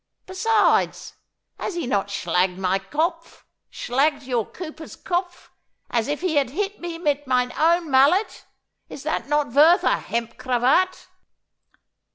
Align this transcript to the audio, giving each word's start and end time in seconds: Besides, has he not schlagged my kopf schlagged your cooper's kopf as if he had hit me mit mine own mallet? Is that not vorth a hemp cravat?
Besides, 0.25 1.13
has 1.59 1.75
he 1.75 1.85
not 1.85 2.07
schlagged 2.09 2.57
my 2.57 2.79
kopf 2.79 3.45
schlagged 3.71 4.23
your 4.25 4.47
cooper's 4.47 4.95
kopf 4.95 5.51
as 5.91 6.07
if 6.07 6.21
he 6.21 6.37
had 6.37 6.49
hit 6.49 6.79
me 6.81 6.97
mit 6.97 7.27
mine 7.27 7.53
own 7.55 7.91
mallet? 7.91 8.45
Is 8.89 9.03
that 9.03 9.27
not 9.27 9.49
vorth 9.49 9.83
a 9.83 9.99
hemp 9.99 10.39
cravat? 10.39 11.07